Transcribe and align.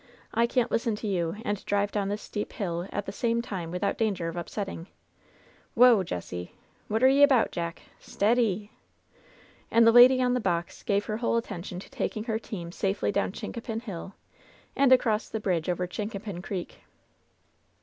I 0.33 0.47
can^t 0.47 0.71
listen 0.71 0.95
to 0.95 1.07
you 1.07 1.35
and 1.45 1.63
drive 1.63 1.91
down 1.91 2.09
this 2.09 2.23
steep 2.23 2.53
hill 2.53 2.87
at 2.91 3.05
the 3.05 3.11
same 3.11 3.39
time 3.39 3.69
without 3.69 3.99
danger 3.99 4.27
of 4.27 4.35
upsetting 4.35 4.87
I 4.87 4.89
Whoa, 5.75 6.01
Jessie 6.01 6.53
I 6.55 6.57
What 6.87 7.03
y're 7.03 7.27
'bout. 7.27 7.51
Jack? 7.51 7.83
Stea— 7.99 8.33
dee!" 8.33 8.71
And 9.69 9.85
the 9.85 9.91
lady 9.91 10.19
on 10.19 10.33
the 10.33 10.39
box 10.39 10.81
gave 10.81 11.05
her 11.05 11.17
whole 11.17 11.37
attention 11.37 11.79
to 11.81 11.89
taking 11.91 12.23
her 12.23 12.39
team 12.39 12.71
safely 12.71 13.11
down 13.11 13.31
Chincapin 13.31 13.81
Hill 13.83 14.15
and 14.75 14.91
across 14.91 15.29
the 15.29 15.39
bridge 15.39 15.69
over 15.69 15.85
Chincapin 15.85 16.41
Creek. 16.41 16.79